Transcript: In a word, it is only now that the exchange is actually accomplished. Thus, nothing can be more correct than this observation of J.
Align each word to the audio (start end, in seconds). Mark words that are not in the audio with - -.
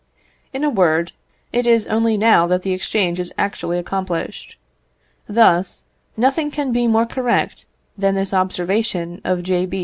In 0.51 0.63
a 0.63 0.69
word, 0.71 1.11
it 1.53 1.67
is 1.67 1.85
only 1.85 2.17
now 2.17 2.47
that 2.47 2.63
the 2.63 2.71
exchange 2.73 3.19
is 3.19 3.31
actually 3.37 3.77
accomplished. 3.77 4.57
Thus, 5.29 5.83
nothing 6.17 6.49
can 6.49 6.71
be 6.71 6.87
more 6.87 7.05
correct 7.05 7.67
than 7.95 8.15
this 8.15 8.33
observation 8.33 9.21
of 9.23 9.43
J. 9.43 9.67